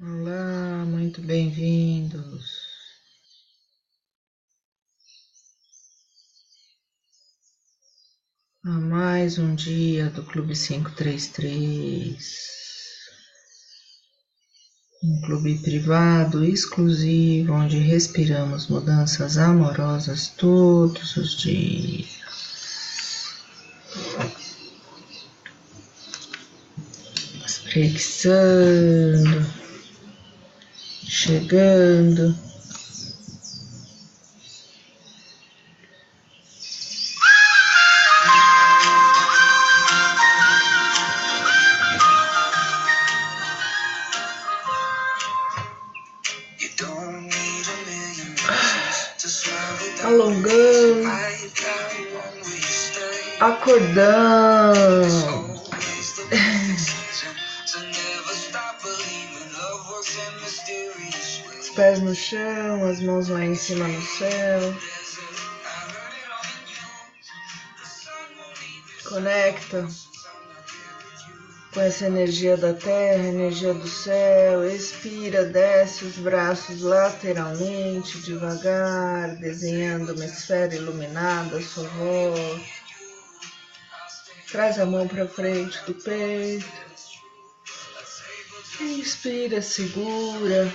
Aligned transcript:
Olá, 0.00 0.84
muito 0.86 1.20
bem-vindos. 1.20 2.44
A 8.62 8.78
mais 8.78 9.38
um 9.38 9.56
dia 9.56 10.08
do 10.10 10.22
Clube 10.22 10.54
533. 10.54 12.16
Um 15.02 15.20
clube 15.22 15.58
privado 15.62 16.44
exclusivo 16.44 17.54
onde 17.54 17.78
respiramos 17.78 18.68
mudanças 18.68 19.36
amorosas 19.36 20.28
todos 20.28 21.16
os 21.16 21.36
dias. 21.36 22.20
Espreguiçando, 27.44 29.67
chegando. 31.08 32.34
alongando, 50.04 51.08
acordando. 53.40 55.47
No 62.08 62.14
chão, 62.14 62.88
as 62.88 63.00
mãos 63.00 63.28
lá 63.28 63.44
em 63.44 63.54
cima 63.54 63.86
no 63.86 64.00
céu. 64.00 64.74
Conecta 69.06 69.86
com 71.74 71.80
essa 71.80 72.06
energia 72.06 72.56
da 72.56 72.72
terra, 72.72 73.28
energia 73.28 73.74
do 73.74 73.86
céu. 73.86 74.66
Expira, 74.66 75.44
desce 75.44 76.06
os 76.06 76.16
braços 76.16 76.80
lateralmente, 76.80 78.20
devagar, 78.20 79.36
desenhando 79.36 80.14
uma 80.14 80.24
esfera 80.24 80.74
iluminada 80.74 81.58
à 81.58 81.62
sua. 81.62 81.90
Traz 84.50 84.78
a 84.78 84.86
mão 84.86 85.06
para 85.06 85.28
frente 85.28 85.78
do 85.84 85.92
peito. 85.92 86.66
Inspira, 88.80 89.60
segura. 89.60 90.72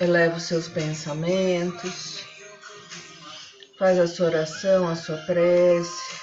Eleva 0.00 0.36
os 0.36 0.44
seus 0.44 0.66
pensamentos. 0.66 2.24
Faz 3.78 3.98
a 3.98 4.06
sua 4.06 4.28
oração, 4.28 4.88
a 4.88 4.96
sua 4.96 5.18
prece. 5.18 6.20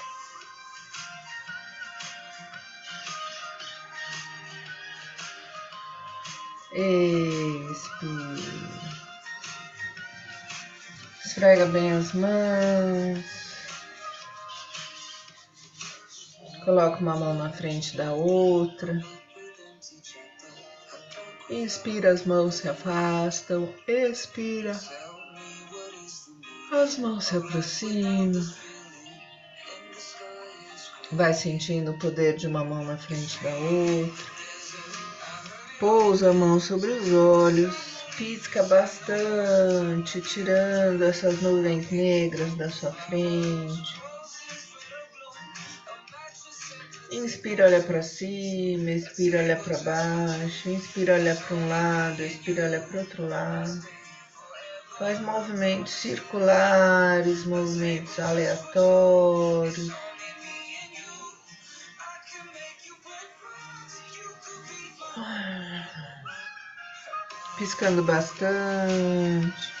Expira. 6.72 8.08
Esfrega 11.24 11.66
bem 11.66 11.92
as 11.92 12.12
mãos. 12.14 13.24
Coloca 16.64 16.98
uma 16.98 17.16
mão 17.16 17.34
na 17.34 17.50
frente 17.50 17.96
da 17.96 18.12
outra. 18.12 19.00
Inspira, 21.50 22.12
as 22.12 22.24
mãos 22.24 22.56
se 22.56 22.68
afastam. 22.68 23.72
Expira. 23.86 24.78
As 26.70 26.98
mãos 26.98 27.24
se 27.24 27.36
aproximam. 27.36 28.32
Vai 31.10 31.32
sentindo 31.32 31.92
o 31.92 31.98
poder 31.98 32.36
de 32.36 32.46
uma 32.46 32.62
mão 32.62 32.84
na 32.84 32.98
frente 32.98 33.42
da 33.42 33.54
outra. 33.54 34.24
Pousa 35.80 36.30
a 36.30 36.34
mão 36.34 36.60
sobre 36.60 36.90
os 36.90 37.12
olhos, 37.12 37.74
pisca 38.16 38.62
bastante, 38.64 40.20
tirando 40.20 41.02
essas 41.02 41.40
nuvens 41.40 41.90
negras 41.90 42.54
da 42.56 42.68
sua 42.68 42.92
frente. 42.92 44.07
Inspira, 47.18 47.64
olha 47.64 47.82
para 47.82 48.00
cima, 48.00 48.90
expira, 48.92 49.40
olha 49.40 49.56
para 49.56 49.76
baixo, 49.78 50.70
inspira, 50.70 51.14
olha 51.14 51.34
para 51.34 51.56
um 51.56 51.68
lado, 51.68 52.22
expira, 52.22 52.64
olha 52.64 52.80
para 52.80 53.00
outro 53.00 53.26
lado. 53.26 53.82
Faz 54.98 55.20
movimentos 55.20 55.92
circulares, 55.92 57.44
movimentos 57.44 58.18
aleatórios. 58.20 59.92
piscando 67.58 68.04
bastante. 68.04 69.77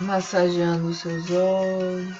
Massageando 0.00 0.88
os 0.88 0.98
seus 0.98 1.30
olhos. 1.30 2.16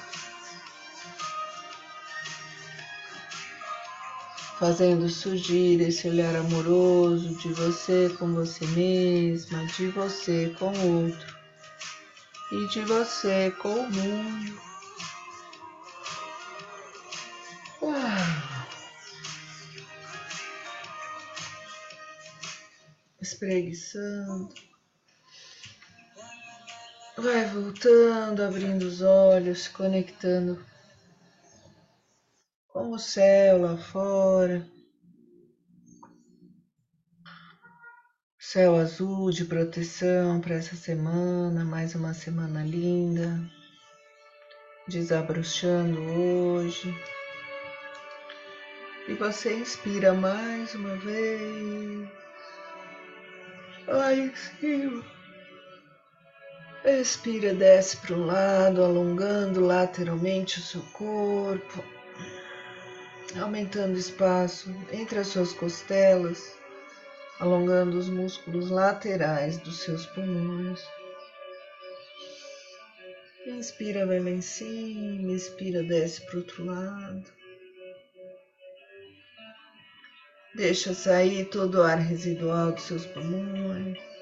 Fazendo 4.59 5.09
surgir 5.09 5.81
esse 5.83 6.09
olhar 6.09 6.35
amoroso 6.35 7.35
de 7.37 7.53
você 7.53 8.09
com 8.19 8.33
você 8.33 8.67
mesma, 8.69 9.67
de 9.67 9.89
você 9.89 10.55
com 10.59 10.73
o 10.73 11.05
outro 11.05 11.37
e 12.53 12.69
de 12.69 12.81
você 12.83 13.51
com 13.61 13.75
o 13.75 13.91
mundo. 13.91 14.67
espreguiçando. 23.27 24.66
Vai 27.19 27.47
voltando, 27.47 28.43
abrindo 28.43 28.83
os 28.83 29.01
olhos, 29.01 29.69
conectando 29.69 30.63
com 32.69 32.91
o 32.91 32.99
céu 32.99 33.63
lá 33.63 33.79
fora. 33.79 34.69
Céu 38.39 38.77
azul 38.77 39.31
de 39.31 39.47
proteção 39.47 40.43
para 40.43 40.57
essa 40.57 40.77
semana, 40.77 41.65
mais 41.65 41.95
uma 41.95 42.13
semana 42.13 42.63
linda. 42.63 43.41
Desabrochando 44.87 45.99
hoje. 45.99 46.95
E 49.09 49.15
você 49.15 49.55
inspira 49.57 50.13
mais 50.13 50.75
uma 50.75 50.95
vez 50.97 52.11
lá 53.87 54.13
em 54.13 54.35
cima. 54.35 55.16
Expira, 56.89 57.53
desce 57.53 57.97
para 57.97 58.15
o 58.15 58.25
lado, 58.25 58.85
alongando 58.85 59.61
lateralmente 59.61 60.61
o 60.61 60.63
seu 60.63 60.83
corpo, 60.93 61.85
aumentando 63.41 63.97
o 63.97 63.99
espaço 63.99 64.73
entre 64.93 65.19
as 65.19 65.27
suas 65.27 65.53
costelas, 65.53 66.57
alongando 67.41 67.99
os 67.99 68.09
músculos 68.09 68.71
laterais 68.71 69.59
dos 69.59 69.81
seus 69.81 70.07
pulmões. 70.07 70.81
Inspira, 73.49 74.07
vai 74.07 74.21
lá 74.21 74.31
em 74.31 74.41
cima, 74.41 75.33
expira, 75.33 75.83
desce 75.83 76.25
para 76.25 76.37
o 76.37 76.39
outro 76.39 76.67
lado. 76.67 77.25
Deixa 80.55 80.95
sair 80.95 81.47
todo 81.47 81.79
o 81.79 81.83
ar 81.83 81.99
residual 81.99 82.71
dos 82.71 82.85
seus 82.85 83.05
pulmões. 83.07 84.16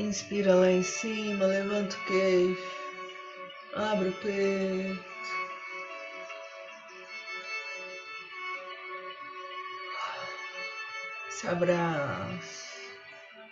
Inspira 0.00 0.54
lá 0.54 0.70
em 0.70 0.82
cima, 0.82 1.44
levanta 1.44 1.94
o 1.94 2.04
queixo, 2.06 2.62
abre 3.74 4.08
o 4.08 4.12
peito. 4.12 5.04
Se 11.28 11.46
abraça, 11.48 12.78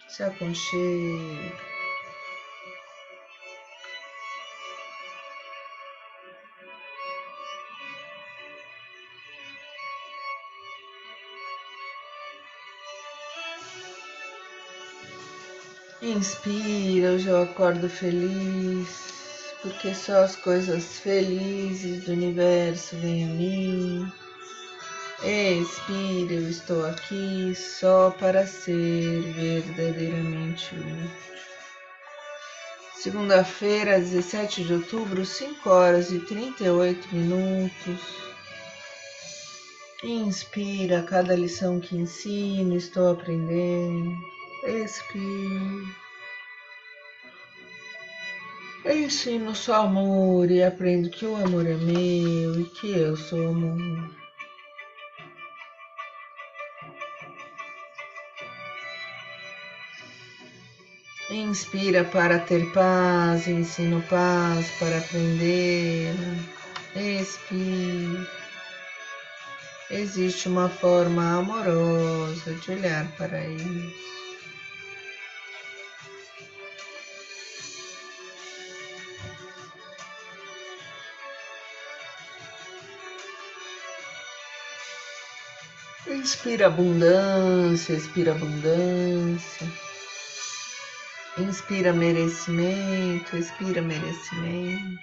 se 0.08 0.22
aconchega. 0.22 1.77
Inspira, 16.10 17.12
hoje 17.12 17.28
eu 17.28 17.42
acordo 17.42 17.86
feliz, 17.86 18.88
porque 19.60 19.94
só 19.94 20.22
as 20.24 20.36
coisas 20.36 20.98
felizes 21.00 22.04
do 22.04 22.12
universo 22.12 22.96
vêm 22.96 23.24
a 23.24 23.26
mim. 23.26 24.12
Expira, 25.22 26.32
eu 26.32 26.48
estou 26.48 26.86
aqui 26.86 27.54
só 27.54 28.10
para 28.18 28.46
ser 28.46 29.20
verdadeiramente 29.34 30.74
útil. 30.74 31.10
Segunda-feira, 32.96 34.00
17 34.00 34.64
de 34.64 34.72
outubro, 34.72 35.26
5 35.26 35.68
horas 35.68 36.10
e 36.10 36.20
38 36.20 37.14
minutos. 37.14 38.00
Inspira 40.02 41.02
cada 41.02 41.36
lição 41.36 41.78
que 41.78 41.96
ensino, 41.96 42.74
estou 42.74 43.10
aprendendo. 43.10 44.37
Expira. 44.64 46.08
Ensino 48.84 49.54
só 49.54 49.82
amor 49.82 50.50
e 50.50 50.62
aprendo 50.62 51.10
que 51.10 51.26
o 51.26 51.36
amor 51.36 51.66
é 51.66 51.74
meu 51.74 52.60
e 52.60 52.64
que 52.64 52.90
eu 52.90 53.16
sou 53.16 53.48
amor. 53.48 54.10
Inspira 61.30 62.04
para 62.04 62.38
ter 62.38 62.72
paz, 62.72 63.46
ensino 63.46 64.02
paz 64.08 64.70
para 64.78 64.98
aprender. 64.98 66.14
Expira. 66.96 68.38
Existe 69.90 70.48
uma 70.48 70.68
forma 70.68 71.38
amorosa 71.38 72.52
de 72.54 72.70
olhar 72.72 73.06
para 73.16 73.46
isso. 73.46 74.27
Inspira 86.28 86.66
abundância, 86.66 87.94
expira 87.94 88.32
abundância. 88.32 89.66
Inspira 91.38 91.90
merecimento, 91.90 93.34
expira 93.34 93.80
merecimento. 93.80 95.00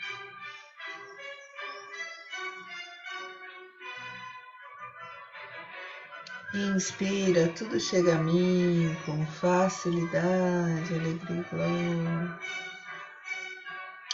Inspira, 6.53 7.47
tudo 7.57 7.79
chega 7.79 8.13
a 8.13 8.19
mim 8.19 8.95
com 9.07 9.25
facilidade, 9.25 10.93
alegria 10.93 11.41
e 11.41 11.45
glória. 11.49 12.39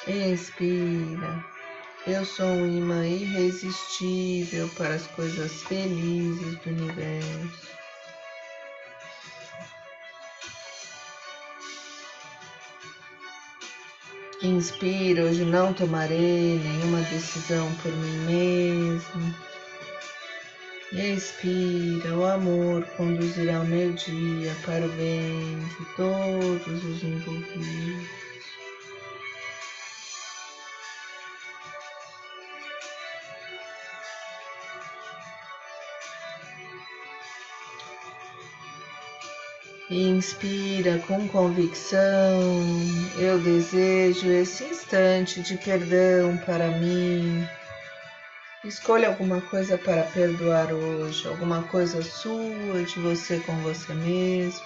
Expira. 0.08 1.61
Eu 2.08 2.26
sou 2.26 2.48
um 2.48 2.78
imã 2.78 3.06
irresistível 3.06 4.68
para 4.70 4.96
as 4.96 5.06
coisas 5.08 5.52
felizes 5.64 6.58
do 6.62 6.70
universo. 6.72 7.70
Inspira, 14.42 15.26
hoje 15.26 15.46
não 15.46 15.72
tomarei 15.74 16.60
nenhuma 16.60 17.02
decisão 17.02 17.72
por 17.76 17.92
mim 17.92 18.18
mesmo. 18.26 19.36
Expira, 20.92 22.18
o 22.18 22.26
amor 22.26 22.84
conduzirá 22.98 23.62
o 23.62 23.66
meu 23.66 23.94
dia 23.94 24.56
para 24.66 24.84
o 24.84 24.90
bem 24.90 25.60
de 25.60 25.86
todos 25.96 26.84
os 26.84 27.04
envolvidos. 27.04 28.21
Inspira 39.94 41.00
com 41.00 41.28
convicção. 41.28 42.40
Eu 43.20 43.38
desejo 43.40 44.32
esse 44.32 44.64
instante 44.64 45.42
de 45.42 45.58
perdão 45.58 46.38
para 46.46 46.70
mim. 46.70 47.46
Escolha 48.64 49.10
alguma 49.10 49.42
coisa 49.42 49.78
para 49.78 50.04
perdoar 50.04 50.72
hoje, 50.72 51.28
alguma 51.28 51.64
coisa 51.64 52.02
sua, 52.02 52.84
de 52.86 53.02
você 53.02 53.40
com 53.42 53.54
você 53.64 53.94
mesmo, 53.94 54.62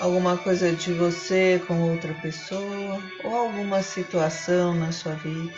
alguma 0.00 0.36
coisa 0.36 0.72
de 0.72 0.92
você 0.94 1.62
com 1.68 1.92
outra 1.92 2.12
pessoa 2.14 3.00
ou 3.22 3.36
alguma 3.36 3.84
situação 3.84 4.74
na 4.74 4.90
sua 4.90 5.14
vida. 5.14 5.54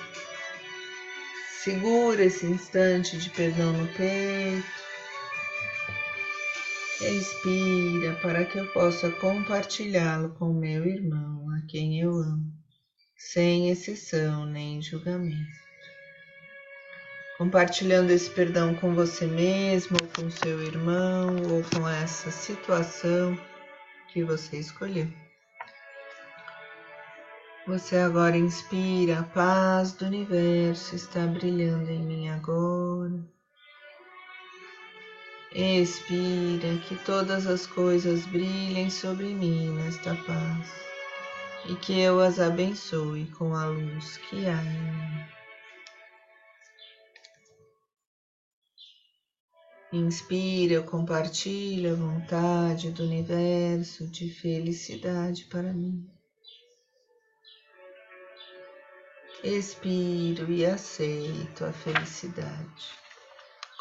Segura 1.63 2.23
esse 2.23 2.45
instante 2.45 3.17
de 3.17 3.31
perdão 3.31 3.73
no 3.73 3.87
peito. 3.95 4.84
Expira 7.07 8.15
para 8.23 8.47
que 8.47 8.59
eu 8.59 8.67
possa 8.73 9.11
compartilhá-lo 9.11 10.31
com 10.39 10.55
meu 10.55 10.87
irmão, 10.87 11.51
a 11.51 11.61
quem 11.67 12.01
eu 12.01 12.17
amo, 12.17 12.51
sem 13.15 13.69
exceção 13.69 14.47
nem 14.47 14.81
julgamento. 14.81 15.37
Compartilhando 17.37 18.11
esse 18.11 18.31
perdão 18.31 18.75
com 18.75 18.95
você 18.95 19.27
mesmo, 19.27 19.99
ou 20.01 20.09
com 20.09 20.31
seu 20.31 20.63
irmão, 20.63 21.37
ou 21.51 21.63
com 21.65 21.87
essa 21.87 22.31
situação 22.31 23.39
que 24.09 24.25
você 24.25 24.57
escolheu. 24.59 25.09
Você 27.67 27.97
agora 27.97 28.37
inspira, 28.37 29.21
a 29.21 29.25
paz 29.25 29.93
do 29.93 30.07
universo 30.07 30.97
está 30.97 31.27
brilhando 31.27 31.91
em 31.91 32.03
mim 32.03 32.29
agora. 32.31 33.35
Expira, 35.57 36.79
que 36.89 36.97
todas 37.05 37.47
as 37.47 37.65
coisas 37.65 38.27
brilhem 38.27 38.91
sobre 38.91 39.27
mim 39.27 39.71
nesta 39.71 40.13
paz 40.17 40.69
e 41.71 41.77
que 41.77 42.01
eu 42.01 42.19
as 42.19 42.41
abençoe 42.41 43.27
com 43.27 43.55
a 43.55 43.67
luz 43.67 44.17
que 44.17 44.47
há 44.47 44.61
em 44.61 44.83
mim. 44.83 45.27
Inspira, 49.93 50.75
eu 50.75 50.83
compartilho 50.83 51.93
a 51.93 51.95
vontade 51.95 52.91
do 52.91 53.05
universo 53.05 54.09
de 54.09 54.29
felicidade 54.29 55.45
para 55.45 55.73
mim. 55.73 56.05
Expiro 59.45 60.51
e 60.51 60.67
aceito 60.67 61.65
a 61.65 61.73
felicidade 61.73 63.04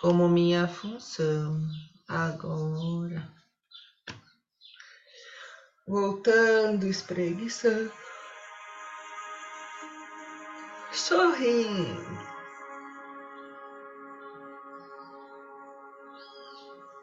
como 0.04 0.28
minha 0.28 0.68
função 0.68 1.66
agora. 2.10 3.26
Voltando, 5.88 6.86
espreguiçando, 6.86 7.90
sorrindo. 10.92 12.06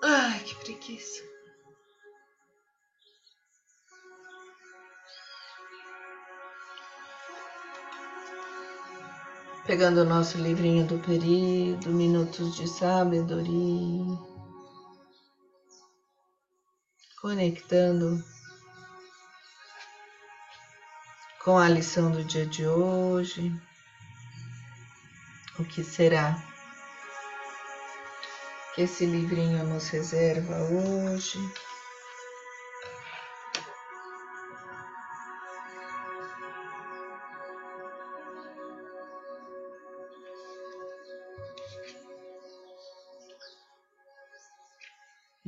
Ai, 0.03 0.39
que 0.41 0.55
preguiça. 0.57 1.23
Pegando 9.71 10.01
o 10.01 10.05
nosso 10.05 10.37
livrinho 10.37 10.85
do 10.85 10.99
período, 10.99 11.91
Minutos 11.91 12.57
de 12.57 12.67
Sabedoria, 12.67 14.19
conectando 17.21 18.21
com 21.45 21.57
a 21.57 21.69
lição 21.69 22.11
do 22.11 22.25
dia 22.25 22.45
de 22.47 22.67
hoje, 22.67 23.55
o 25.57 25.65
que 25.65 25.85
será 25.85 26.37
que 28.75 28.83
esse 28.83 29.07
livrinho 29.07 29.63
nos 29.63 29.89
reserva 29.89 30.57
hoje. 30.65 31.39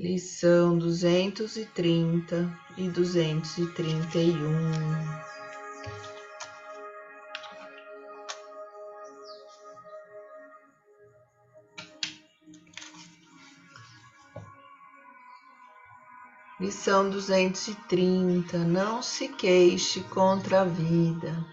Lição 0.03 0.77
duzentos 0.77 1.57
e 1.57 1.65
trinta 1.65 2.53
e 2.77 2.89
duzentos 2.89 3.57
e 3.57 3.67
trinta 3.69 4.19
e 4.19 4.33
um. 4.33 5.33
Lição 16.59 17.09
230. 17.09 18.59
Não 18.59 19.01
se 19.05 19.29
queixe 19.29 20.01
contra 20.01 20.63
a 20.63 20.65
vida. 20.65 21.47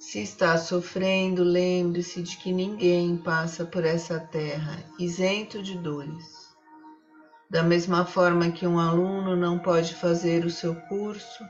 Se 0.00 0.20
está 0.20 0.58
sofrendo, 0.58 1.44
lembre-se 1.44 2.22
de 2.22 2.36
que 2.38 2.50
ninguém 2.52 3.16
passa 3.16 3.64
por 3.64 3.84
essa 3.84 4.18
terra 4.18 4.84
isento 4.98 5.62
de 5.62 5.78
dores. 5.78 6.41
Da 7.52 7.62
mesma 7.62 8.06
forma 8.06 8.50
que 8.50 8.66
um 8.66 8.78
aluno 8.78 9.36
não 9.36 9.58
pode 9.58 9.94
fazer 9.94 10.42
o 10.46 10.50
seu 10.50 10.74
curso 10.74 11.44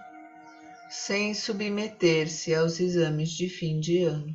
sem 0.91 1.33
submeter-se 1.33 2.53
aos 2.53 2.81
exames 2.81 3.31
de 3.31 3.49
fim 3.49 3.79
de 3.79 4.03
ano. 4.03 4.35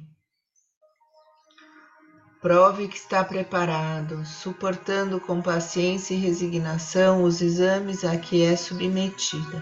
Prove 2.42 2.88
que 2.88 2.96
está 2.96 3.22
preparado, 3.22 4.26
suportando 4.26 5.20
com 5.20 5.42
paciência 5.42 6.14
e 6.14 6.18
resignação 6.18 7.24
os 7.24 7.42
exames 7.42 8.06
a 8.06 8.16
que 8.16 8.46
é 8.46 8.56
submetida. 8.56 9.62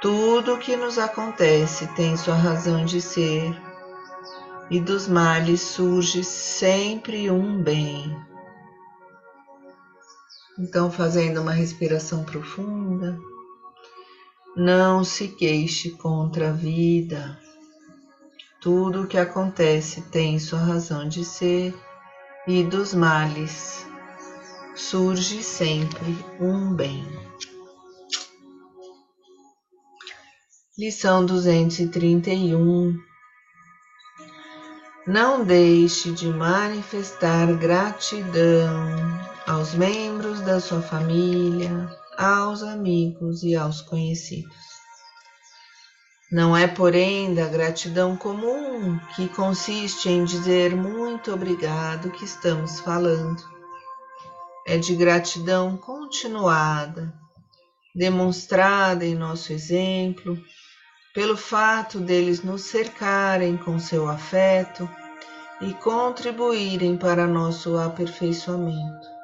Tudo 0.00 0.54
o 0.54 0.58
que 0.60 0.76
nos 0.76 0.96
acontece 0.96 1.88
tem 1.96 2.16
sua 2.16 2.36
razão 2.36 2.84
de 2.84 3.00
ser, 3.00 3.52
e 4.70 4.78
dos 4.78 5.08
males 5.08 5.60
surge 5.60 6.22
sempre 6.22 7.28
um 7.32 7.60
bem. 7.60 8.35
Então, 10.58 10.90
fazendo 10.90 11.40
uma 11.42 11.52
respiração 11.52 12.24
profunda, 12.24 13.18
não 14.56 15.04
se 15.04 15.28
queixe 15.28 15.90
contra 15.90 16.48
a 16.48 16.52
vida. 16.52 17.38
Tudo 18.60 19.02
o 19.02 19.06
que 19.06 19.18
acontece 19.18 20.00
tem 20.10 20.38
sua 20.38 20.58
razão 20.58 21.06
de 21.06 21.24
ser 21.24 21.74
e 22.46 22.64
dos 22.64 22.94
males 22.94 23.86
surge 24.74 25.42
sempre 25.42 26.16
um 26.40 26.72
bem. 26.72 27.04
Lição 30.78 31.24
231 31.24 32.98
Não 35.06 35.44
deixe 35.44 36.12
de 36.12 36.28
manifestar 36.28 37.46
gratidão 37.54 38.76
aos 39.46 39.74
membros 39.74 40.35
da 40.46 40.60
sua 40.60 40.80
família, 40.80 41.90
aos 42.16 42.62
amigos 42.62 43.42
e 43.42 43.56
aos 43.56 43.82
conhecidos. 43.82 44.54
Não 46.30 46.56
é, 46.56 46.68
porém, 46.68 47.34
da 47.34 47.46
gratidão 47.46 48.16
comum, 48.16 48.96
que 49.16 49.28
consiste 49.28 50.08
em 50.08 50.24
dizer 50.24 50.76
muito 50.76 51.32
obrigado, 51.32 52.12
que 52.12 52.24
estamos 52.24 52.78
falando. 52.78 53.42
É 54.64 54.78
de 54.78 54.94
gratidão 54.94 55.76
continuada, 55.76 57.12
demonstrada 57.92 59.04
em 59.04 59.16
nosso 59.16 59.52
exemplo, 59.52 60.38
pelo 61.12 61.36
fato 61.36 61.98
deles 61.98 62.42
nos 62.42 62.62
cercarem 62.62 63.56
com 63.56 63.80
seu 63.80 64.08
afeto 64.08 64.88
e 65.60 65.74
contribuírem 65.74 66.96
para 66.96 67.26
nosso 67.26 67.76
aperfeiçoamento. 67.76 69.15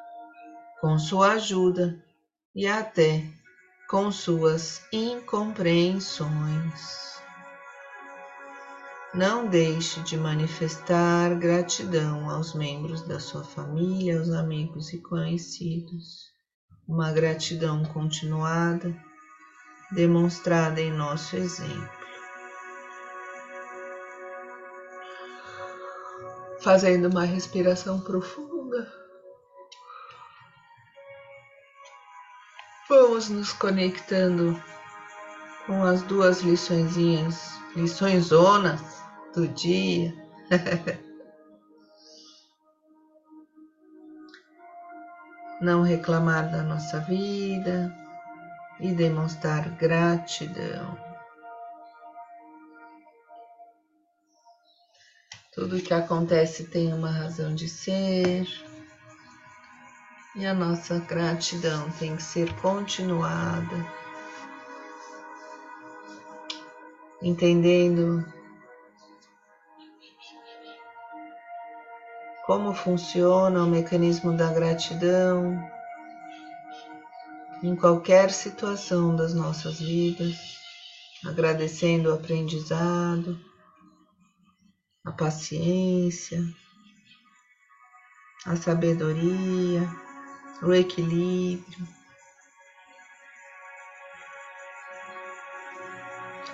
Com 0.82 0.98
sua 0.98 1.34
ajuda 1.34 2.04
e 2.52 2.66
até 2.66 3.24
com 3.88 4.10
suas 4.10 4.82
incompreensões. 4.92 7.22
Não 9.14 9.46
deixe 9.46 10.00
de 10.00 10.16
manifestar 10.16 11.38
gratidão 11.38 12.28
aos 12.28 12.52
membros 12.52 13.02
da 13.02 13.20
sua 13.20 13.44
família, 13.44 14.18
aos 14.18 14.30
amigos 14.30 14.92
e 14.92 14.98
conhecidos. 14.98 16.32
Uma 16.88 17.12
gratidão 17.12 17.84
continuada, 17.84 18.92
demonstrada 19.92 20.80
em 20.80 20.90
nosso 20.90 21.36
exemplo. 21.36 22.02
Fazendo 26.60 27.08
uma 27.08 27.22
respiração 27.22 28.00
profunda. 28.00 29.01
Vamos 32.94 33.30
nos 33.30 33.54
conectando 33.54 34.62
com 35.66 35.82
as 35.82 36.02
duas 36.02 36.42
liçõezinhas, 36.42 37.58
lições 37.74 38.24
zonas 38.26 38.82
do 39.34 39.48
dia. 39.48 40.14
Não 45.58 45.82
reclamar 45.82 46.52
da 46.52 46.62
nossa 46.62 47.00
vida 47.00 47.90
e 48.78 48.92
demonstrar 48.92 49.70
gratidão. 49.76 50.94
Tudo 55.54 55.80
que 55.80 55.94
acontece 55.94 56.64
tem 56.64 56.92
uma 56.92 57.10
razão 57.10 57.54
de 57.54 57.70
ser. 57.70 58.46
E 60.34 60.46
a 60.46 60.54
nossa 60.54 60.98
gratidão 60.98 61.90
tem 61.90 62.16
que 62.16 62.22
ser 62.22 62.50
continuada, 62.56 63.76
entendendo 67.20 68.24
como 72.46 72.72
funciona 72.72 73.62
o 73.62 73.66
mecanismo 73.66 74.34
da 74.34 74.50
gratidão 74.50 75.62
em 77.62 77.76
qualquer 77.76 78.30
situação 78.30 79.14
das 79.14 79.34
nossas 79.34 79.80
vidas, 79.80 80.34
agradecendo 81.26 82.08
o 82.08 82.14
aprendizado, 82.14 83.38
a 85.04 85.12
paciência, 85.12 86.42
a 88.46 88.56
sabedoria 88.56 90.01
o 90.62 90.72
equilíbrio, 90.72 91.88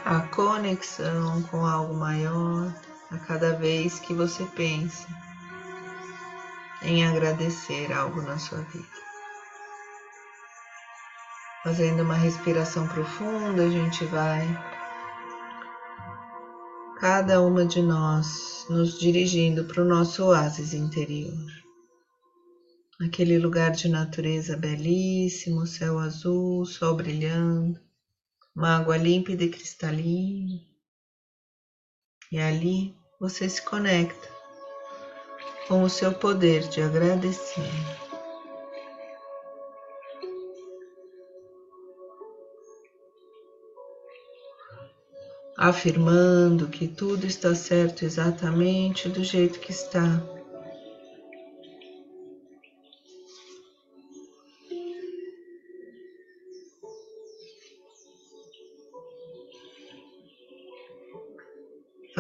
a 0.05 0.21
conexão 0.35 1.43
com 1.43 1.67
algo 1.67 1.93
maior 1.93 2.75
a 3.11 3.19
cada 3.19 3.55
vez 3.55 3.99
que 3.99 4.15
você 4.15 4.47
pensa 4.57 5.07
em 6.81 7.07
agradecer 7.07 7.93
algo 7.93 8.23
na 8.23 8.39
sua 8.39 8.63
vida. 8.63 8.99
Fazendo 11.63 12.03
uma 12.03 12.15
respiração 12.15 12.89
profunda, 12.89 13.65
a 13.65 13.69
gente 13.69 14.07
vai, 14.07 14.47
cada 16.99 17.43
uma 17.43 17.67
de 17.67 17.83
nós, 17.83 18.65
nos 18.71 18.99
dirigindo 18.99 19.65
para 19.65 19.83
o 19.83 19.87
nosso 19.87 20.25
oásis 20.25 20.73
interior 20.73 21.68
aquele 23.01 23.39
lugar 23.39 23.71
de 23.71 23.89
natureza 23.89 24.57
belíssimo, 24.57 25.67
céu 25.67 25.99
azul, 25.99 26.65
sol 26.67 26.97
brilhando, 26.97 27.81
uma 28.55 28.77
água 28.77 28.97
límpida 28.97 29.45
e 29.45 29.51
cristalina. 29.51 30.61
E 32.31 32.39
ali 32.39 32.95
você 33.21 33.49
se 33.49 33.63
conecta 33.63 34.29
com 35.69 35.83
o 35.83 35.89
seu 35.89 36.13
poder 36.13 36.69
de 36.69 36.83
agradecer. 36.83 37.63
Afirmando 45.57 46.69
que 46.69 46.87
tudo 46.87 47.27
está 47.27 47.55
certo 47.55 48.05
exatamente 48.05 49.09
do 49.09 49.25
jeito 49.25 49.59
que 49.59 49.73
está 49.73 50.38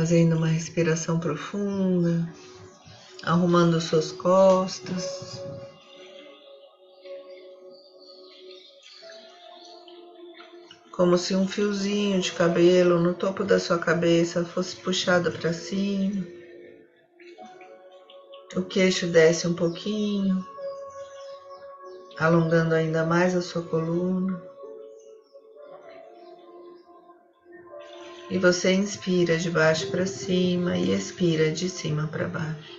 fazendo 0.08 0.38
uma 0.38 0.46
respiração 0.46 1.20
profunda, 1.20 2.26
arrumando 3.22 3.78
suas 3.78 4.10
costas. 4.10 5.38
Como 10.92 11.18
se 11.18 11.34
um 11.34 11.46
fiozinho 11.46 12.22
de 12.22 12.32
cabelo 12.32 12.98
no 12.98 13.12
topo 13.12 13.44
da 13.44 13.60
sua 13.60 13.78
cabeça 13.78 14.46
fosse 14.46 14.76
puxado 14.76 15.30
para 15.30 15.52
cima. 15.52 16.26
O 18.56 18.62
queixo 18.62 19.06
desce 19.08 19.46
um 19.46 19.52
pouquinho, 19.52 20.42
alongando 22.18 22.74
ainda 22.74 23.04
mais 23.04 23.36
a 23.36 23.42
sua 23.42 23.60
coluna. 23.60 24.42
E 28.30 28.38
você 28.38 28.73
inspira 28.73 29.38
de 29.38 29.50
baixo 29.50 29.90
para 29.90 30.06
cima 30.06 30.76
e 30.76 30.92
expira 30.92 31.50
de 31.50 31.68
cima 31.68 32.06
para 32.08 32.28
baixo. 32.28 32.78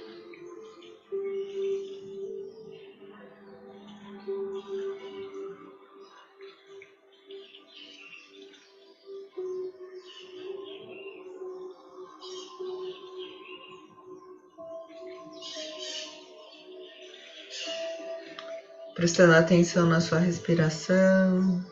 prestando 18.99 19.33
atenção 19.33 19.85
na 19.85 20.01
sua 20.01 20.19
respiração. 20.19 21.63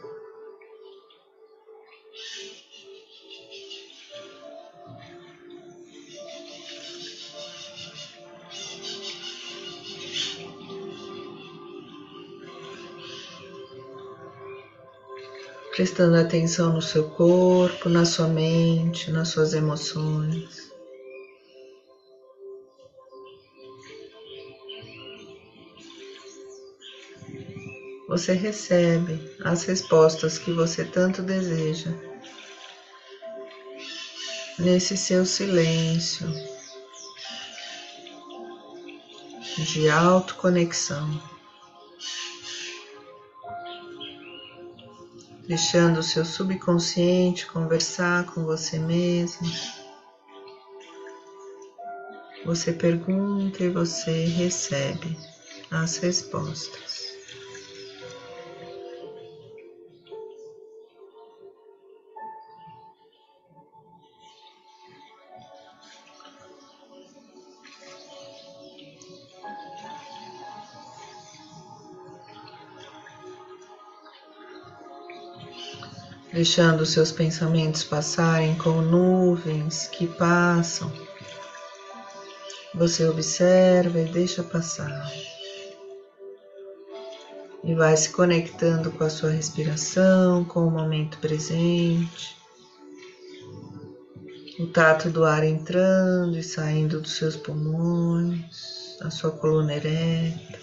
Prestando 15.87 16.17
atenção 16.17 16.73
no 16.73 16.81
seu 16.81 17.09
corpo, 17.11 17.87
na 17.87 18.03
sua 18.03 18.27
mente, 18.27 19.09
nas 19.09 19.29
suas 19.29 19.53
emoções. 19.53 20.69
você 28.09 28.33
recebe 28.33 29.33
as 29.45 29.63
respostas 29.63 30.37
que 30.37 30.51
você 30.51 30.83
tanto 30.83 31.21
deseja. 31.21 31.93
Nesse 34.59 34.97
seu 34.97 35.25
silêncio 35.25 36.27
de 39.57 39.89
autoconexão, 39.89 41.36
deixando 45.47 45.99
o 45.99 46.03
seu 46.03 46.25
subconsciente 46.25 47.47
conversar 47.47 48.25
com 48.25 48.43
você 48.43 48.77
mesmo. 48.77 49.47
Você 52.45 52.73
pergunta 52.73 53.63
e 53.63 53.69
você 53.69 54.25
recebe 54.25 55.17
as 55.71 55.97
respostas. 55.97 57.06
Deixando 76.37 76.85
seus 76.85 77.11
pensamentos 77.11 77.83
passarem 77.83 78.55
como 78.59 78.79
nuvens 78.79 79.87
que 79.87 80.05
passam. 80.05 80.93
Você 82.75 83.09
observa 83.09 83.99
e 83.99 84.05
deixa 84.05 84.43
passar. 84.43 85.11
E 87.63 87.73
vai 87.73 87.97
se 87.97 88.11
conectando 88.11 88.91
com 88.91 89.03
a 89.03 89.09
sua 89.09 89.31
respiração, 89.31 90.45
com 90.45 90.67
o 90.67 90.69
momento 90.69 91.17
presente. 91.17 92.37
O 94.59 94.67
tato 94.67 95.09
do 95.09 95.25
ar 95.25 95.43
entrando 95.43 96.37
e 96.37 96.43
saindo 96.43 97.01
dos 97.01 97.15
seus 97.15 97.35
pulmões, 97.35 98.95
a 99.01 99.09
sua 99.09 99.31
coluna 99.31 99.73
ereta. 99.73 100.56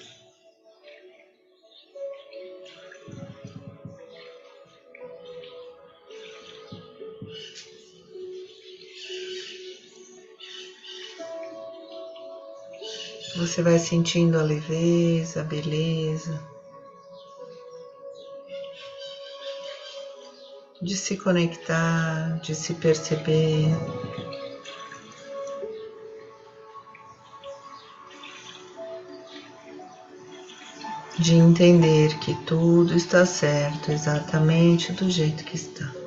Você 13.37 13.63
vai 13.63 13.79
sentindo 13.79 14.39
a 14.39 14.43
leveza, 14.43 15.41
a 15.41 15.45
beleza 15.45 16.55
de 20.85 20.97
se 20.97 21.17
conectar, 21.17 22.39
de 22.41 22.55
se 22.55 22.75
perceber. 22.75 23.71
De 31.19 31.35
entender 31.35 32.19
que 32.19 32.35
tudo 32.45 32.95
está 32.95 33.25
certo 33.25 33.91
exatamente 33.91 34.93
do 34.93 35.09
jeito 35.09 35.43
que 35.45 35.57
está. 35.57 36.04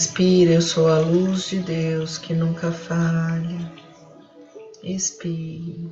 Inspira, 0.00 0.52
eu 0.52 0.62
sou 0.62 0.88
a 0.88 0.98
luz 0.98 1.50
de 1.50 1.58
Deus 1.58 2.16
que 2.16 2.32
nunca 2.32 2.72
falha. 2.72 3.70
Expire. 4.82 5.90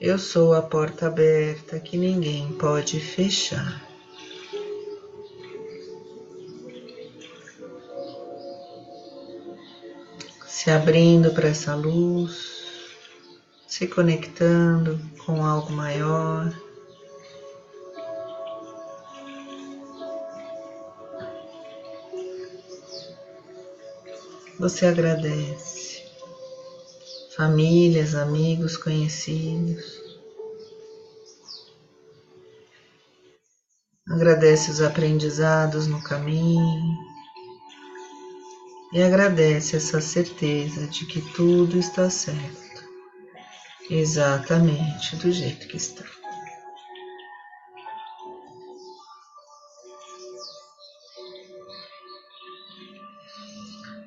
Eu 0.00 0.16
sou 0.16 0.54
a 0.54 0.62
porta 0.62 1.08
aberta 1.08 1.80
que 1.80 1.96
ninguém 1.96 2.52
pode 2.52 3.00
fechar. 3.00 3.82
Se 10.46 10.70
abrindo 10.70 11.32
para 11.32 11.48
essa 11.48 11.74
luz, 11.74 12.62
se 13.66 13.88
conectando 13.88 14.96
com 15.26 15.44
algo 15.44 15.72
maior. 15.72 16.54
Você 24.60 24.84
agradece. 24.84 26.04
Famílias, 27.34 28.14
amigos, 28.14 28.76
conhecidos. 28.76 29.98
Agradece 34.06 34.70
os 34.70 34.82
aprendizados 34.82 35.86
no 35.86 36.02
caminho 36.02 36.94
e 38.92 39.00
agradece 39.00 39.76
essa 39.76 40.00
certeza 40.00 40.86
de 40.88 41.06
que 41.06 41.22
tudo 41.32 41.78
está 41.78 42.10
certo, 42.10 42.84
exatamente 43.88 45.16
do 45.16 45.30
jeito 45.30 45.68
que 45.68 45.76
está. 45.76 46.19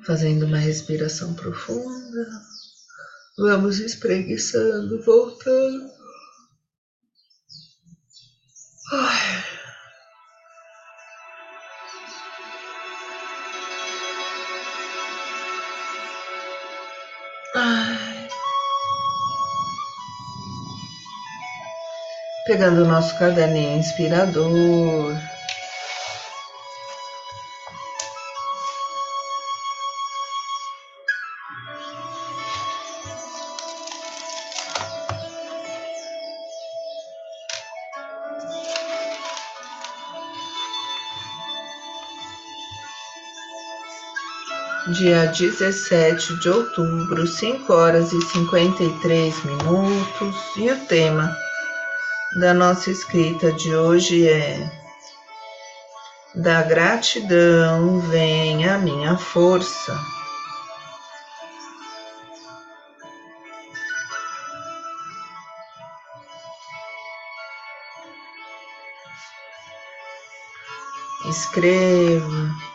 Fazendo 0.04 0.46
uma 0.46 0.58
respiração 0.58 1.34
profunda. 1.34 2.28
Vamos 3.36 3.78
espreguiçando, 3.80 5.02
voltando. 5.04 5.90
Ai. 8.92 9.44
Pegando 22.46 22.82
o 22.82 22.86
nosso 22.86 23.18
caderninho 23.18 23.78
inspirador. 23.78 25.33
Dia 45.04 45.26
17 45.26 46.40
de 46.40 46.48
outubro, 46.48 47.26
5 47.26 47.70
horas 47.70 48.10
e 48.10 48.22
53 48.22 49.44
minutos, 49.44 50.34
e 50.56 50.70
o 50.70 50.86
tema 50.86 51.36
da 52.40 52.54
nossa 52.54 52.90
escrita 52.90 53.52
de 53.52 53.76
hoje 53.76 54.26
é: 54.26 54.66
Da 56.34 56.62
gratidão 56.62 58.00
vem 58.00 58.66
a 58.66 58.78
minha 58.78 59.18
força. 59.18 59.94
Escreva 71.28 72.73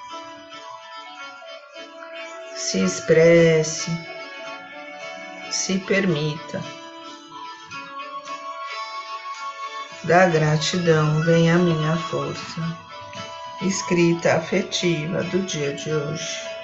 se 2.59 2.83
expresse, 2.83 3.89
se 5.49 5.79
permita. 5.79 6.61
Da 10.03 10.27
gratidão 10.27 11.21
vem 11.23 11.49
a 11.49 11.57
minha 11.57 11.95
força, 11.95 12.77
escrita 13.61 14.35
afetiva 14.35 15.23
do 15.23 15.39
dia 15.39 15.73
de 15.73 15.91
hoje. 15.91 16.58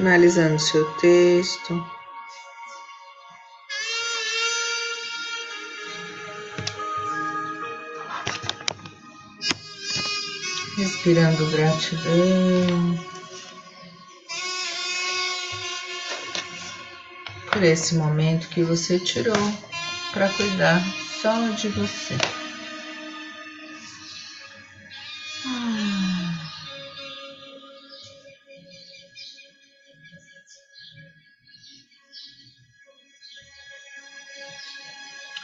Finalizando 0.00 0.58
seu 0.58 0.90
texto. 0.94 1.86
Respirando 10.78 11.50
gratidão 11.50 12.98
por 17.52 17.62
esse 17.62 17.94
momento 17.96 18.48
que 18.48 18.62
você 18.62 18.98
tirou 18.98 19.36
para 20.14 20.30
cuidar 20.30 20.82
só 21.20 21.36
de 21.50 21.68
você. 21.68 22.39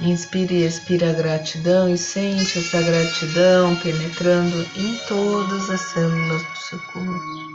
Inspire 0.06 0.54
e 0.54 0.64
expira 0.64 1.10
a 1.10 1.12
gratidão 1.12 1.92
e 1.92 1.98
sente 1.98 2.60
essa 2.60 2.80
gratidão 2.80 3.74
penetrando 3.74 4.64
em 4.76 4.96
todas 5.08 5.68
as 5.68 5.80
células 5.80 6.42
do 6.42 6.58
seu 6.58 6.78
corpo. 6.92 7.46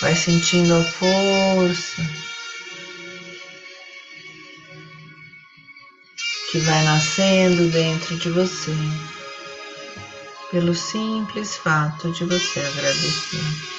Vai 0.00 0.16
sentindo 0.16 0.74
a 0.74 0.82
força 0.82 2.02
que 6.50 6.58
vai 6.58 6.82
nascendo 6.82 7.68
dentro 7.68 8.16
de 8.16 8.28
você, 8.30 8.72
pelo 10.50 10.74
simples 10.74 11.56
fato 11.56 12.10
de 12.10 12.24
você 12.24 12.60
agradecer. 12.60 13.78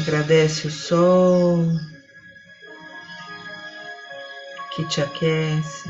Agradece 0.00 0.66
o 0.66 0.70
sol 0.70 1.64
que 4.70 4.84
te 4.84 5.00
aquece, 5.00 5.88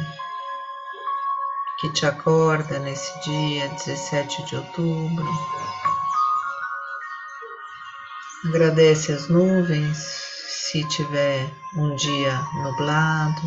que 1.87 1.92
te 1.92 2.07
acorda 2.07 2.81
nesse 2.81 3.12
dia 3.20 3.68
17 3.68 4.44
de 4.44 4.57
outubro. 4.57 5.25
Agradece 8.44 9.12
as 9.12 9.29
nuvens 9.29 9.96
se 10.49 10.83
tiver 10.88 11.49
um 11.77 11.94
dia 11.94 12.42
nublado, 12.62 13.40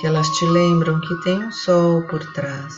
que 0.00 0.06
elas 0.06 0.28
te 0.30 0.44
lembram 0.46 1.00
que 1.00 1.14
tem 1.22 1.38
um 1.38 1.52
sol 1.52 2.02
por 2.08 2.20
trás, 2.32 2.74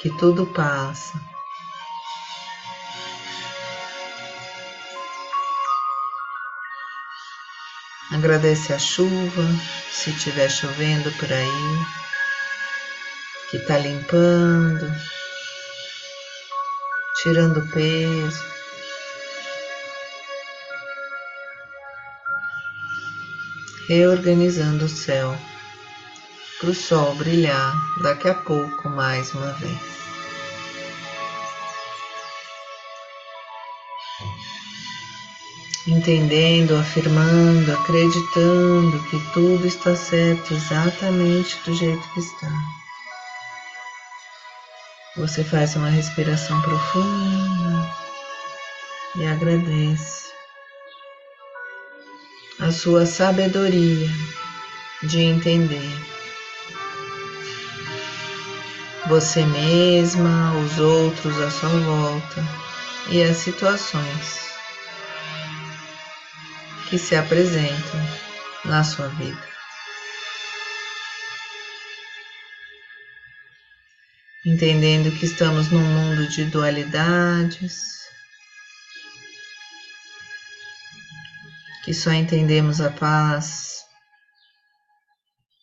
que 0.00 0.10
tudo 0.16 0.46
passa 0.46 1.35
Agradece 8.16 8.72
a 8.72 8.78
chuva, 8.78 9.46
se 9.92 10.08
estiver 10.08 10.50
chovendo 10.50 11.12
por 11.18 11.30
aí, 11.30 11.86
que 13.50 13.58
está 13.58 13.76
limpando, 13.76 14.90
tirando 17.22 17.60
peso. 17.74 18.42
Reorganizando 23.86 24.86
o 24.86 24.88
céu 24.88 25.36
para 26.58 26.70
o 26.70 26.74
sol 26.74 27.14
brilhar 27.16 27.74
daqui 28.00 28.30
a 28.30 28.34
pouco 28.34 28.88
mais 28.88 29.34
uma 29.34 29.52
vez. 29.52 30.05
Entendendo, 35.86 36.76
afirmando, 36.76 37.72
acreditando 37.72 39.02
que 39.08 39.18
tudo 39.32 39.66
está 39.66 39.94
certo 39.94 40.52
exatamente 40.52 41.58
do 41.64 41.74
jeito 41.74 42.08
que 42.12 42.20
está. 42.20 42.52
Você 45.16 45.44
faz 45.44 45.76
uma 45.76 45.88
respiração 45.88 46.60
profunda 46.60 47.90
e 49.16 49.26
agradece 49.26 50.26
a 52.60 52.70
sua 52.72 53.06
sabedoria 53.06 54.10
de 55.04 55.20
entender 55.20 56.16
você 59.08 59.46
mesma, 59.46 60.52
os 60.58 60.80
outros 60.80 61.40
à 61.40 61.50
sua 61.50 61.68
volta 61.68 62.44
e 63.08 63.22
as 63.22 63.36
situações 63.36 64.45
que 66.88 66.98
se 66.98 67.16
apresentam 67.16 68.00
na 68.64 68.84
sua 68.84 69.08
vida. 69.08 69.56
Entendendo 74.44 75.10
que 75.18 75.26
estamos 75.26 75.72
num 75.72 75.80
mundo 75.80 76.28
de 76.28 76.44
dualidades, 76.44 78.08
que 81.84 81.92
só 81.92 82.12
entendemos 82.12 82.80
a 82.80 82.90
paz 82.90 83.84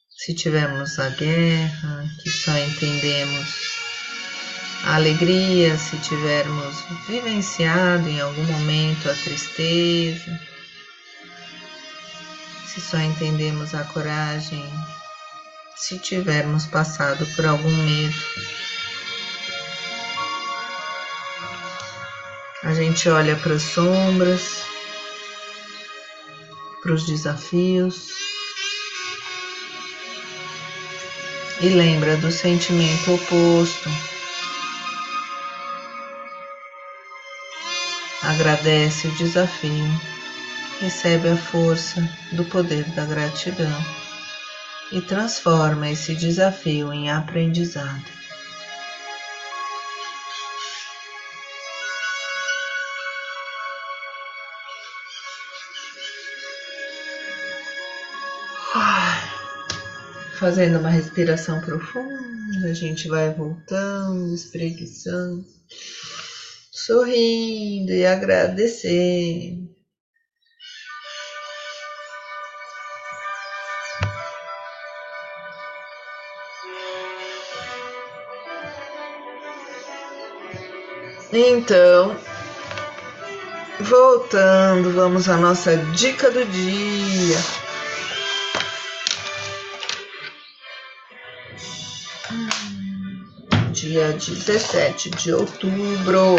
se 0.10 0.34
tivermos 0.34 1.00
a 1.00 1.10
guerra, 1.10 2.06
que 2.22 2.30
só 2.30 2.58
entendemos 2.58 3.74
a 4.86 4.96
alegria 4.96 5.78
se 5.78 5.98
tivermos 5.98 6.76
vivenciado 7.08 8.08
em 8.10 8.20
algum 8.20 8.44
momento 8.44 9.10
a 9.10 9.14
tristeza 9.14 10.53
se 12.74 12.82
só 12.82 12.98
entendemos 12.98 13.76
a 13.76 13.84
coragem 13.84 14.68
se 15.76 16.00
tivermos 16.00 16.66
passado 16.66 17.24
por 17.36 17.46
algum 17.46 17.70
medo. 17.70 18.16
A 22.64 22.74
gente 22.74 23.08
olha 23.10 23.36
para 23.36 23.54
as 23.54 23.62
sombras, 23.62 24.64
para 26.82 26.94
os 26.94 27.06
desafios 27.06 28.10
e 31.62 31.70
lembra 31.70 32.18
do 32.18 32.32
sentimento 32.32 33.14
oposto. 33.14 33.90
Agradece 38.24 39.08
o 39.10 39.12
desafio 39.12 40.14
recebe 40.84 41.30
a 41.30 41.38
força 41.38 42.02
do 42.34 42.43
poder 42.43 42.84
da 42.91 43.06
gratidão 43.06 43.72
e 44.91 45.00
transforma 45.00 45.89
esse 45.89 46.13
desafio 46.13 46.91
em 46.91 47.10
aprendizado. 47.10 48.04
Fazendo 60.38 60.80
uma 60.80 60.89
respiração 60.89 61.62
profunda, 61.62 62.67
a 62.69 62.74
gente 62.74 63.08
vai 63.08 63.34
voltando, 63.34 64.36
espreguiçando, 64.36 65.46
sorrindo 66.69 67.93
e 67.93 68.06
agradecendo. 68.06 69.74
Então, 81.36 82.15
voltando, 83.80 84.91
vamos 84.91 85.28
à 85.28 85.36
nossa 85.36 85.76
dica 85.76 86.30
do 86.30 86.46
dia. 86.46 87.38
Dia 93.72 94.13
17 94.13 95.10
de 95.10 95.34
outubro, 95.34 96.36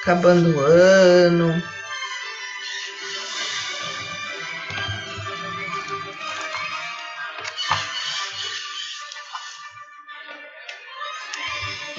acabando 0.00 0.56
o 0.56 0.60
ano. 0.60 1.62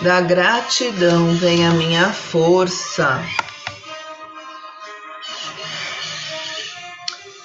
Da 0.04 0.20
gratidão 0.20 1.34
vem 1.36 1.66
a 1.66 1.72
minha 1.72 2.12
força. 2.12 3.24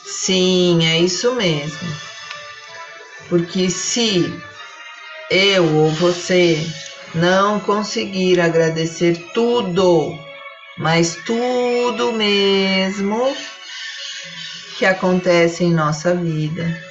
Sim, 0.05 0.85
é 0.85 0.99
isso 0.99 1.37
mesmo. 1.37 1.89
Porque 3.29 3.71
se 3.71 4.37
eu 5.31 5.73
ou 5.77 5.93
você 5.93 6.59
não 7.15 7.61
conseguir 7.61 8.41
agradecer 8.41 9.15
tudo, 9.33 10.19
mas 10.77 11.15
tudo 11.25 12.13
mesmo 12.13 13.37
que 14.77 14.85
acontece 14.85 15.63
em 15.63 15.73
nossa 15.73 16.13
vida 16.13 16.83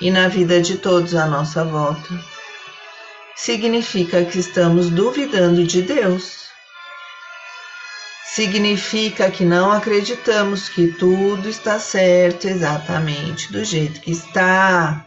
e 0.00 0.10
na 0.10 0.26
vida 0.26 0.60
de 0.60 0.78
todos 0.78 1.14
à 1.14 1.26
nossa 1.26 1.64
volta, 1.64 2.31
significa 3.34 4.24
que 4.24 4.38
estamos 4.38 4.90
duvidando 4.90 5.64
de 5.64 5.82
Deus. 5.82 6.42
Significa 8.34 9.30
que 9.30 9.44
não 9.44 9.70
acreditamos 9.70 10.68
que 10.68 10.88
tudo 10.88 11.48
está 11.48 11.78
certo 11.78 12.46
exatamente 12.46 13.52
do 13.52 13.64
jeito 13.64 14.00
que 14.00 14.10
está. 14.10 15.04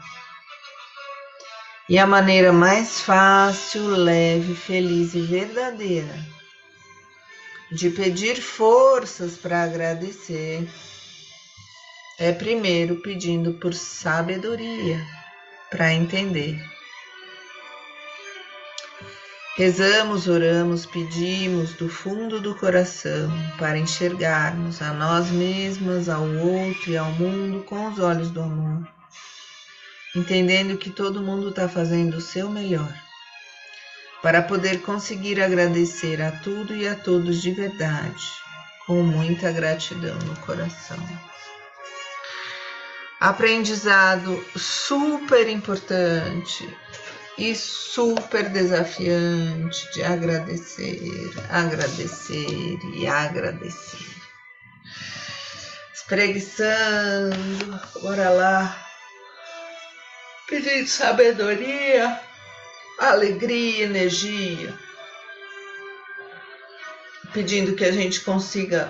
E 1.89 1.97
a 1.97 2.05
maneira 2.05 2.51
mais 2.51 3.01
fácil, 3.01 3.87
leve, 3.87 4.55
feliz 4.55 5.13
e 5.13 5.21
verdadeira 5.21 6.35
de 7.71 7.89
pedir 7.89 8.41
forças 8.41 9.35
para 9.35 9.63
agradecer 9.63 10.67
é 12.17 12.31
primeiro 12.31 13.01
pedindo 13.01 13.53
por 13.55 13.73
sabedoria 13.73 15.05
para 15.69 15.93
entender. 15.93 16.74
Rezamos, 19.57 20.27
oramos, 20.27 20.85
pedimos 20.85 21.71
do 21.75 21.87
fundo 21.87 22.41
do 22.41 22.53
coração 22.55 23.31
para 23.57 23.77
enxergarmos 23.77 24.81
a 24.81 24.91
nós 24.91 25.31
mesmas, 25.31 26.09
ao 26.09 26.27
outro 26.27 26.91
e 26.91 26.97
ao 26.97 27.09
mundo 27.11 27.63
com 27.63 27.87
os 27.87 27.97
olhos 27.97 28.31
do 28.31 28.41
amor, 28.41 28.85
entendendo 30.13 30.77
que 30.77 30.89
todo 30.89 31.21
mundo 31.21 31.51
está 31.51 31.69
fazendo 31.69 32.17
o 32.17 32.21
seu 32.21 32.49
melhor, 32.49 32.93
para 34.21 34.41
poder 34.41 34.81
conseguir 34.81 35.41
agradecer 35.41 36.21
a 36.21 36.33
tudo 36.33 36.75
e 36.75 36.85
a 36.85 36.93
todos 36.93 37.41
de 37.41 37.51
verdade, 37.51 38.25
com 38.85 39.03
muita 39.03 39.53
gratidão 39.53 40.19
no 40.19 40.35
coração. 40.41 40.99
Aprendizado 43.21 44.45
super 44.57 45.47
importante 45.47 46.67
e 47.37 47.53
super 47.55 48.49
desafiante 48.49 49.91
de 49.93 50.03
agradecer, 50.03 51.01
agradecer 51.49 52.79
e 52.93 53.07
agradecer. 53.07 54.15
Espreguiçando, 55.93 57.81
bora 58.01 58.29
lá, 58.29 58.87
pedindo 60.47 60.87
sabedoria, 60.87 62.19
alegria, 62.99 63.85
energia, 63.85 64.73
pedindo 67.33 67.75
que 67.75 67.83
a 67.83 67.91
gente 67.91 68.21
consiga 68.21 68.89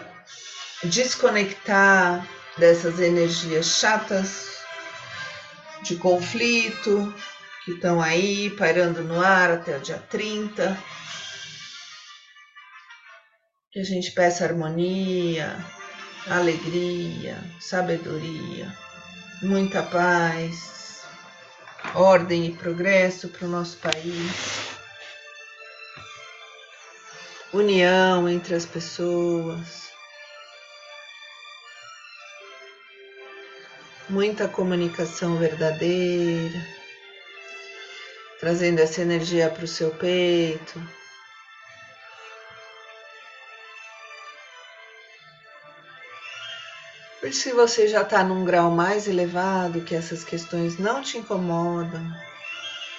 desconectar 0.83 2.27
dessas 2.57 2.99
energias 2.99 3.65
chatas 3.65 4.55
de 5.81 5.95
conflito, 5.95 7.13
que 7.65 7.71
estão 7.71 7.99
aí 7.99 8.51
pairando 8.51 9.03
no 9.03 9.19
ar 9.19 9.49
até 9.49 9.75
o 9.75 9.81
dia 9.81 9.97
30. 9.97 10.77
Que 13.71 13.79
a 13.79 13.83
gente 13.83 14.11
peça 14.11 14.45
harmonia, 14.45 15.57
alegria, 16.27 17.43
sabedoria, 17.59 18.71
muita 19.41 19.81
paz, 19.81 21.03
ordem 21.95 22.45
e 22.45 22.53
progresso 22.53 23.29
para 23.29 23.47
o 23.47 23.49
nosso 23.49 23.77
país, 23.77 24.77
união 27.51 28.29
entre 28.29 28.53
as 28.53 28.65
pessoas. 28.65 29.85
Muita 34.07 34.47
comunicação 34.47 35.35
verdadeira 35.37 36.84
trazendo 38.45 38.79
essa 38.79 39.01
energia 39.01 39.49
para 39.49 39.65
o 39.65 39.67
seu 39.67 39.89
peito. 39.89 40.79
E 47.23 47.33
se 47.33 47.51
você 47.53 47.87
já 47.87 48.03
está 48.03 48.23
num 48.23 48.45
grau 48.45 48.69
mais 48.69 49.07
elevado, 49.07 49.81
que 49.81 49.95
essas 49.95 50.23
questões 50.23 50.77
não 50.77 51.01
te 51.01 51.17
incomodam, 51.17 52.07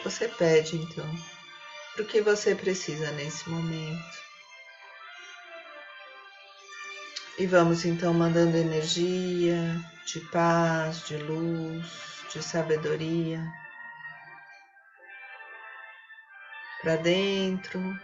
você 0.02 0.26
pede 0.26 0.78
então 0.78 1.08
o 1.96 2.04
que 2.04 2.20
você 2.20 2.52
precisa 2.52 3.08
nesse 3.12 3.48
momento. 3.48 4.18
E 7.38 7.46
vamos 7.46 7.84
então 7.84 8.12
mandando 8.12 8.56
energia 8.56 9.80
de 10.06 10.18
paz, 10.32 11.06
de 11.06 11.16
luz, 11.18 11.86
de 12.32 12.42
sabedoria 12.42 13.40
para 16.86 16.94
dentro 16.94 17.98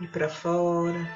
e 0.00 0.06
para 0.06 0.26
fora. 0.26 1.06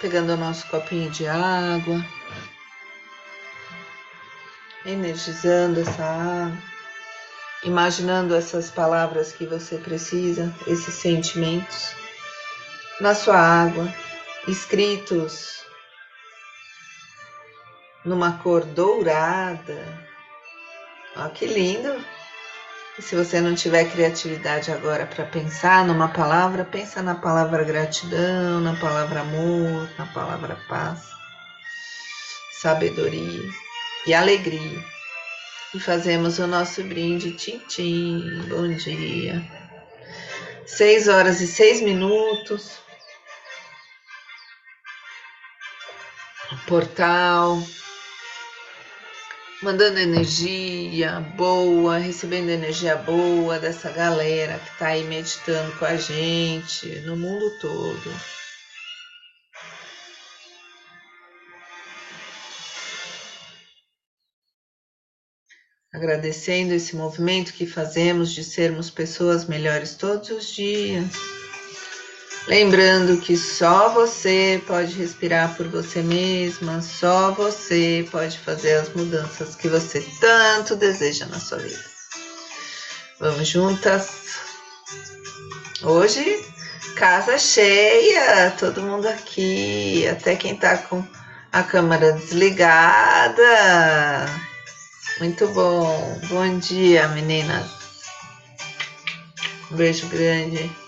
Pegando 0.00 0.32
o 0.32 0.36
nosso 0.38 0.66
copinho 0.68 1.10
de 1.10 1.26
água, 1.26 2.02
energizando 4.86 5.80
essa 5.80 6.02
água, 6.02 6.58
imaginando 7.64 8.34
essas 8.34 8.70
palavras 8.70 9.30
que 9.30 9.44
você 9.44 9.76
precisa, 9.76 10.50
esses 10.66 10.94
sentimentos, 10.94 11.94
na 12.98 13.14
sua 13.14 13.36
água, 13.36 13.92
escritos 14.46 15.66
numa 18.06 18.38
cor 18.38 18.64
dourada. 18.64 20.08
Olha 21.14 21.28
que 21.28 21.44
lindo! 21.44 22.02
E 22.98 23.02
se 23.02 23.14
você 23.14 23.40
não 23.40 23.54
tiver 23.54 23.84
criatividade 23.84 24.72
agora 24.72 25.06
para 25.06 25.24
pensar 25.24 25.86
numa 25.86 26.08
palavra, 26.08 26.64
pensa 26.64 27.00
na 27.00 27.14
palavra 27.14 27.62
gratidão, 27.62 28.60
na 28.60 28.74
palavra 28.74 29.20
amor, 29.20 29.88
na 29.96 30.04
palavra 30.06 30.58
paz, 30.68 30.98
sabedoria 32.60 33.48
e 34.04 34.12
alegria. 34.12 34.84
E 35.72 35.78
fazemos 35.78 36.40
o 36.40 36.46
nosso 36.48 36.82
brinde, 36.82 37.32
tchim, 37.34 38.42
bom 38.48 38.68
dia. 38.68 39.46
Seis 40.66 41.06
horas 41.06 41.40
e 41.40 41.46
seis 41.46 41.80
minutos. 41.80 42.78
Portal 46.66 47.62
mandando 49.62 49.98
energia 49.98 51.20
boa, 51.36 51.98
recebendo 51.98 52.48
energia 52.48 52.96
boa 52.96 53.58
dessa 53.58 53.90
galera 53.90 54.58
que 54.58 54.70
está 54.70 54.88
aí 54.88 55.04
meditando 55.04 55.76
com 55.78 55.84
a 55.84 55.96
gente 55.96 57.00
no 57.00 57.16
mundo 57.16 57.50
todo. 57.60 58.38
Agradecendo 65.92 66.74
esse 66.74 66.94
movimento 66.94 67.52
que 67.52 67.66
fazemos 67.66 68.32
de 68.32 68.44
sermos 68.44 68.90
pessoas 68.90 69.46
melhores 69.46 69.94
todos 69.94 70.30
os 70.30 70.54
dias. 70.54 71.37
Lembrando 72.48 73.20
que 73.20 73.36
só 73.36 73.90
você 73.90 74.62
pode 74.66 74.94
respirar 74.94 75.54
por 75.54 75.68
você 75.68 76.00
mesma, 76.00 76.80
só 76.80 77.30
você 77.32 78.08
pode 78.10 78.38
fazer 78.38 78.76
as 78.76 78.88
mudanças 78.94 79.54
que 79.54 79.68
você 79.68 80.00
tanto 80.18 80.74
deseja 80.74 81.26
na 81.26 81.38
sua 81.38 81.58
vida. 81.58 81.84
Vamos 83.20 83.46
juntas? 83.46 84.08
Hoje, 85.82 86.42
casa 86.96 87.36
cheia, 87.36 88.50
todo 88.58 88.80
mundo 88.80 89.06
aqui, 89.06 90.08
até 90.08 90.34
quem 90.34 90.56
tá 90.56 90.78
com 90.78 91.04
a 91.52 91.62
câmera 91.62 92.12
desligada. 92.12 93.44
Muito 95.20 95.46
bom. 95.48 96.18
Bom 96.30 96.58
dia, 96.58 97.08
meninas. 97.08 97.66
Um 99.70 99.76
beijo 99.76 100.06
grande. 100.06 100.87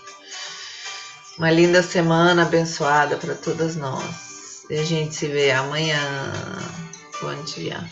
Uma 1.41 1.49
linda 1.49 1.81
semana 1.81 2.43
abençoada 2.43 3.17
para 3.17 3.33
todas 3.33 3.75
nós. 3.75 4.63
E 4.69 4.77
a 4.77 4.83
gente 4.83 5.15
se 5.15 5.25
vê 5.25 5.49
amanhã. 5.49 6.31
Bom 7.19 7.33
dia. 7.45 7.83